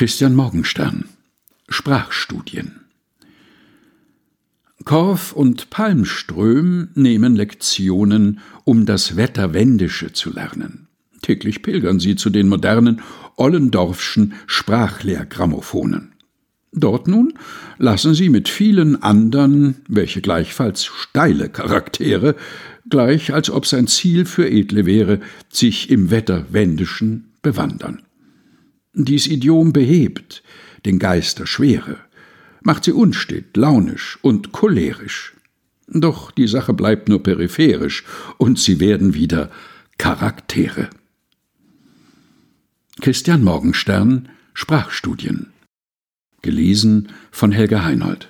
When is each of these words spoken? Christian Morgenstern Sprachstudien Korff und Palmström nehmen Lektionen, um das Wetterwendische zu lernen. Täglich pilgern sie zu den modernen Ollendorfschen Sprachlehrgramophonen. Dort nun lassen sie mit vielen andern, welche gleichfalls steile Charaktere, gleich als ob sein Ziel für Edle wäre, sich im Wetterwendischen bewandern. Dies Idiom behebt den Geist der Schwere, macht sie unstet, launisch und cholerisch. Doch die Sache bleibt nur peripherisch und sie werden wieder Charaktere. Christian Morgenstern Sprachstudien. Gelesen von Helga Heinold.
Christian 0.00 0.34
Morgenstern 0.34 1.10
Sprachstudien 1.68 2.86
Korff 4.86 5.34
und 5.34 5.68
Palmström 5.68 6.88
nehmen 6.94 7.36
Lektionen, 7.36 8.40
um 8.64 8.86
das 8.86 9.16
Wetterwendische 9.16 10.14
zu 10.14 10.32
lernen. 10.32 10.88
Täglich 11.20 11.60
pilgern 11.60 12.00
sie 12.00 12.16
zu 12.16 12.30
den 12.30 12.48
modernen 12.48 13.02
Ollendorfschen 13.36 14.32
Sprachlehrgramophonen. 14.46 16.14
Dort 16.72 17.06
nun 17.06 17.34
lassen 17.76 18.14
sie 18.14 18.30
mit 18.30 18.48
vielen 18.48 19.02
andern, 19.02 19.82
welche 19.86 20.22
gleichfalls 20.22 20.86
steile 20.86 21.50
Charaktere, 21.50 22.36
gleich 22.88 23.34
als 23.34 23.50
ob 23.50 23.66
sein 23.66 23.86
Ziel 23.86 24.24
für 24.24 24.48
Edle 24.48 24.86
wäre, 24.86 25.20
sich 25.50 25.90
im 25.90 26.10
Wetterwendischen 26.10 27.34
bewandern. 27.42 28.00
Dies 28.92 29.26
Idiom 29.26 29.72
behebt 29.72 30.42
den 30.84 30.98
Geist 30.98 31.38
der 31.38 31.46
Schwere, 31.46 31.98
macht 32.62 32.84
sie 32.84 32.92
unstet, 32.92 33.56
launisch 33.56 34.18
und 34.22 34.52
cholerisch. 34.52 35.34
Doch 35.86 36.30
die 36.30 36.48
Sache 36.48 36.72
bleibt 36.72 37.08
nur 37.08 37.22
peripherisch 37.22 38.04
und 38.38 38.58
sie 38.58 38.80
werden 38.80 39.14
wieder 39.14 39.50
Charaktere. 39.98 40.88
Christian 43.00 43.42
Morgenstern 43.42 44.28
Sprachstudien. 44.54 45.52
Gelesen 46.42 47.08
von 47.30 47.52
Helga 47.52 47.84
Heinold. 47.84 48.28